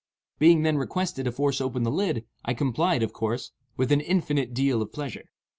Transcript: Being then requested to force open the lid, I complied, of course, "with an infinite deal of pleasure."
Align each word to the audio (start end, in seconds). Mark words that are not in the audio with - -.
Being 0.39 0.63
then 0.63 0.79
requested 0.79 1.25
to 1.25 1.31
force 1.31 1.61
open 1.61 1.83
the 1.83 1.91
lid, 1.91 2.25
I 2.43 2.55
complied, 2.55 3.03
of 3.03 3.13
course, 3.13 3.51
"with 3.77 3.91
an 3.91 4.01
infinite 4.01 4.51
deal 4.51 4.81
of 4.81 4.91
pleasure." 4.91 5.25